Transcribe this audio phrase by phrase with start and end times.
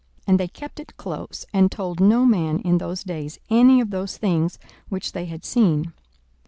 [0.25, 4.17] And they kept it close, and told no man in those days any of those
[4.17, 4.57] things
[4.89, 5.93] which they had seen.